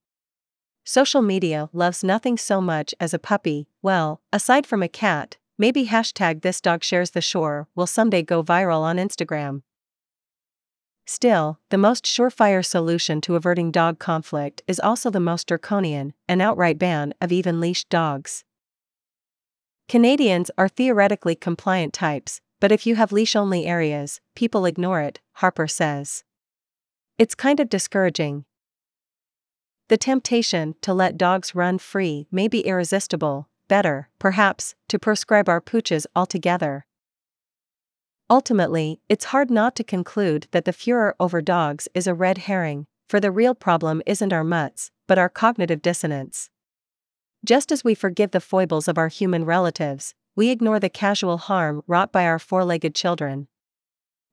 Social 0.84 1.22
media 1.22 1.70
loves 1.72 2.04
nothing 2.04 2.38
so 2.38 2.60
much 2.60 2.94
as 3.00 3.14
a 3.14 3.20
puppy, 3.20 3.70
well, 3.82 4.20
aside 4.34 4.68
from 4.68 4.84
a 4.84 4.90
cat, 4.90 5.38
maybe 5.58 5.88
hashtag 5.88 6.42
this 6.42 6.60
dog 6.60 6.84
shares 6.84 7.12
the 7.12 7.22
shore 7.22 7.70
will 7.74 7.88
someday 7.88 8.22
go 8.22 8.44
viral 8.44 8.82
on 8.82 8.98
Instagram. 8.98 9.62
Still, 11.12 11.58
the 11.70 11.78
most 11.80 12.06
surefire 12.06 12.64
solution 12.64 13.20
to 13.22 13.36
averting 13.36 13.72
dog 13.72 13.98
conflict 13.98 14.62
is 14.68 14.80
also 14.80 15.10
the 15.10 15.20
most 15.20 15.48
draconian 15.48 16.14
an 16.28 16.40
outright 16.40 16.78
ban 16.78 17.16
of 17.20 17.32
even 17.32 17.60
leashed 17.60 17.90
dogs. 17.90 18.44
Canadians 19.88 20.52
are 20.56 20.70
theoretically 20.70 21.34
compliant 21.34 21.94
types, 21.94 22.42
but 22.60 22.72
if 22.72 22.86
you 22.86 22.94
have 22.94 23.12
leash 23.12 23.36
only 23.36 23.66
areas, 23.66 24.22
people 24.36 24.68
ignore 24.68 25.02
it, 25.02 25.20
Harper 25.42 25.68
says. 25.68 26.24
It's 27.18 27.34
kind 27.34 27.60
of 27.60 27.70
discouraging. 27.70 28.46
The 29.88 29.98
temptation 29.98 30.76
to 30.82 30.94
let 30.94 31.18
dogs 31.18 31.56
run 31.56 31.80
free 31.80 32.28
may 32.32 32.48
be 32.48 32.60
irresistible, 32.60 33.50
better, 33.68 34.10
perhaps, 34.20 34.76
to 34.90 35.00
proscribe 35.00 35.50
our 35.50 35.60
pooches 35.60 36.06
altogether. 36.16 36.86
Ultimately, 38.30 39.02
it's 39.10 39.26
hard 39.26 39.50
not 39.50 39.76
to 39.76 39.84
conclude 39.84 40.48
that 40.52 40.66
the 40.66 40.74
furor 40.74 41.16
over 41.20 41.42
dogs 41.42 41.88
is 41.96 42.06
a 42.06 42.14
red 42.14 42.40
herring, 42.40 42.86
for 43.08 43.20
the 43.20 43.32
real 43.32 43.56
problem 43.56 44.04
isn't 44.06 44.32
our 44.32 44.44
mutts, 44.44 44.92
but 45.08 45.18
our 45.18 45.30
cognitive 45.30 45.82
dissonance. 45.82 46.52
Just 47.44 47.72
as 47.72 47.84
we 47.84 47.96
forgive 47.96 48.32
the 48.32 48.40
foibles 48.40 48.88
of 48.88 48.98
our 49.00 49.08
human 49.08 49.46
relatives, 49.46 50.14
we 50.36 50.50
ignore 50.50 50.80
the 50.80 50.90
casual 50.90 51.38
harm 51.38 51.82
wrought 51.88 52.12
by 52.12 52.26
our 52.26 52.38
four 52.38 52.64
legged 52.64 52.94
children. 52.94 53.48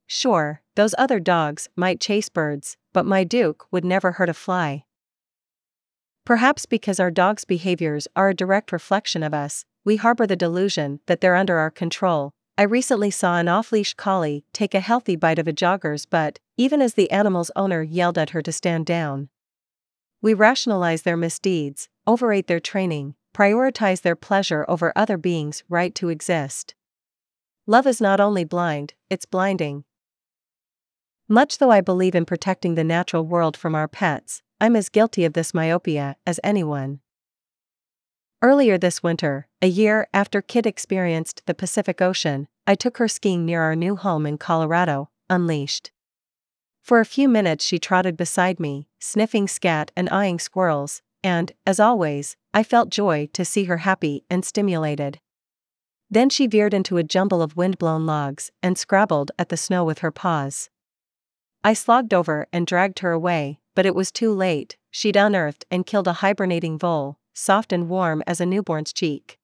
Sure, 0.07 0.61
those 0.75 0.95
other 0.99 1.19
dogs 1.19 1.69
might 1.75 2.01
chase 2.01 2.29
birds, 2.29 2.77
but 2.93 3.07
my 3.07 3.25
Duke 3.25 3.67
would 3.71 3.85
never 3.85 4.13
hurt 4.13 4.29
a 4.29 4.35
fly. 4.35 4.85
Perhaps 6.27 6.67
because 6.67 7.01
our 7.01 7.11
dogs' 7.11 7.45
behaviors 7.45 8.07
are 8.15 8.29
a 8.29 8.35
direct 8.35 8.73
reflection 8.73 9.23
of 9.23 9.33
us, 9.33 9.65
we 9.85 9.97
harbor 9.97 10.27
the 10.27 10.37
delusion 10.37 11.01
that 11.07 11.21
they're 11.21 11.35
under 11.35 11.59
our 11.59 11.71
control. 11.71 12.33
I 12.59 12.63
recently 12.63 13.11
saw 13.11 13.37
an 13.37 13.49
off 13.49 13.71
leash 13.71 13.93
collie 13.93 14.47
take 14.55 14.73
a 14.73 14.81
healthy 14.81 15.15
bite 15.15 15.39
of 15.39 15.47
a 15.47 15.53
jogger's 15.53 16.07
butt, 16.07 16.39
even 16.57 16.81
as 16.81 16.95
the 16.95 17.11
animal's 17.11 17.51
owner 17.55 17.83
yelled 17.83 18.17
at 18.17 18.31
her 18.31 18.41
to 18.41 18.51
stand 18.51 18.87
down. 18.87 19.29
We 20.23 20.33
rationalize 20.33 21.03
their 21.03 21.19
misdeeds, 21.19 21.91
overrate 22.07 22.47
their 22.47 22.61
training, 22.61 23.15
prioritize 23.35 24.01
their 24.01 24.17
pleasure 24.17 24.65
over 24.69 24.91
other 24.97 25.19
beings' 25.19 25.65
right 25.69 25.95
to 25.97 26.09
exist. 26.09 26.75
Love 27.67 27.87
is 27.87 28.01
not 28.01 28.21
only 28.21 28.45
blind, 28.45 28.95
it's 29.11 29.27
blinding. 29.27 29.85
Much 31.29 31.59
though 31.59 31.71
I 31.71 31.83
believe 31.83 32.15
in 32.15 32.25
protecting 32.25 32.75
the 32.75 32.85
natural 32.85 33.27
world 33.27 33.57
from 33.57 33.75
our 33.75 33.89
pets, 33.89 34.41
I'm 34.63 34.77
as 34.77 34.89
guilty 34.89 35.27
of 35.27 35.35
this 35.35 35.53
myopia 35.53 36.17
as 36.27 36.41
anyone. 36.43 37.01
Earlier 38.43 38.77
this 38.77 39.03
winter, 39.03 39.49
a 39.63 39.67
year 39.67 40.09
after 40.13 40.43
Kit 40.43 40.67
experienced 40.67 41.43
the 41.47 41.55
Pacific 41.55 42.03
Ocean, 42.03 42.49
I 42.67 42.75
took 42.75 42.99
her 42.99 43.09
skiing 43.09 43.47
near 43.47 43.63
our 43.63 43.75
new 43.75 43.97
home 43.97 44.27
in 44.27 44.37
Colorado, 44.37 45.09
unleashed. 45.31 45.91
For 46.83 47.01
a 47.01 47.07
few 47.07 47.31
minutes 47.31 47.65
she 47.65 47.79
trotted 47.79 48.15
beside 48.15 48.61
me, 48.61 48.89
sniffing 49.01 49.49
scat 49.49 49.91
and 49.97 50.11
eyeing 50.11 50.39
squirrels, 50.39 51.01
and, 51.25 51.53
as 51.67 51.81
always, 51.81 52.37
I 52.53 52.63
felt 52.63 52.91
joy 52.91 53.31
to 53.33 53.45
see 53.45 53.65
her 53.65 53.79
happy 53.79 54.25
and 54.29 54.45
stimulated. 54.45 55.19
Then 56.11 56.29
she 56.29 56.47
veered 56.47 56.75
into 56.75 56.99
a 56.99 57.03
jumble 57.03 57.41
of 57.41 57.57
wind-blown 57.57 58.05
logs 58.05 58.53
and 58.63 58.77
scrabbled 58.77 59.33
at 59.39 59.49
the 59.49 59.57
snow 59.57 59.83
with 59.83 60.01
her 60.01 60.11
paws. 60.11 60.69
I 61.65 61.73
slogged 61.73 62.13
over 62.13 62.47
and 62.53 62.67
dragged 62.67 62.99
her 62.99 63.13
away, 63.13 63.61
but 63.75 63.87
it 63.87 63.95
was 63.95 64.13
too 64.13 64.33
late, 64.33 64.77
she'd 64.91 65.17
unearthed 65.17 65.65
and 65.71 65.87
killed 65.87 66.07
a 66.07 66.21
hibernating 66.23 66.79
vole, 66.79 67.19
soft 67.37 67.73
and 67.73 67.89
warm 67.89 68.23
as 68.27 68.41
a 68.41 68.47
newborn's 68.47 68.93
cheek. 68.93 69.39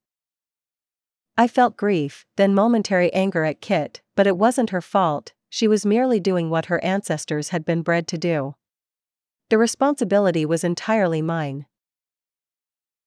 I 1.36 1.48
felt 1.48 1.76
grief, 1.76 2.26
then 2.36 2.54
momentary 2.54 3.12
anger 3.12 3.44
at 3.44 3.60
Kit, 3.60 4.00
but 4.16 4.26
it 4.26 4.36
wasn't 4.36 4.70
her 4.70 4.80
fault, 4.80 5.32
she 5.48 5.68
was 5.68 5.86
merely 5.86 6.18
doing 6.18 6.50
what 6.50 6.66
her 6.66 6.82
ancestors 6.84 7.50
had 7.50 7.64
been 7.64 7.82
bred 7.82 8.06
to 8.08 8.18
do. 8.18 8.54
The 9.50 9.58
responsibility 9.58 10.46
was 10.46 10.64
entirely 10.64 11.20
mine. 11.20 11.66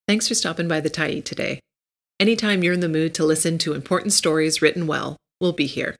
Thanks 0.07 0.27
for 0.27 0.35
stopping 0.35 0.67
by 0.67 0.79
the 0.79 0.89
Tyee 0.89 1.25
today. 1.25 1.59
Anytime 2.19 2.63
you're 2.63 2.73
in 2.73 2.79
the 2.81 2.87
mood 2.87 3.13
to 3.15 3.25
listen 3.25 3.57
to 3.59 3.73
important 3.73 4.13
stories 4.13 4.61
written 4.61 4.85
well, 4.85 5.17
we'll 5.41 5.53
be 5.53 5.65
here. 5.65 5.95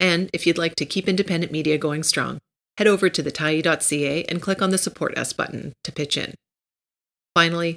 And 0.00 0.30
if 0.32 0.46
you'd 0.46 0.58
like 0.58 0.74
to 0.76 0.84
keep 0.84 1.08
independent 1.08 1.52
media 1.52 1.78
going 1.78 2.02
strong, 2.02 2.38
head 2.76 2.86
over 2.86 3.08
to 3.08 3.22
thetyee.ca 3.22 4.24
and 4.24 4.42
click 4.42 4.60
on 4.60 4.70
the 4.70 4.78
Support 4.78 5.16
Us 5.16 5.32
button 5.32 5.72
to 5.84 5.92
pitch 5.92 6.16
in. 6.16 6.34
Finally, 7.34 7.76